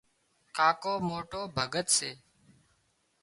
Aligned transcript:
ڪاڪو 0.57 0.93
موٽو 1.07 1.41
ڀڳت 1.57 1.87
سي 1.97 2.11